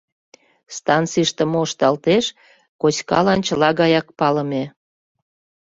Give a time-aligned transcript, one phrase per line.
[0.77, 2.25] Станцийыште мо ышталтеш—
[2.81, 4.63] Коськалан чыла гаяк палыме.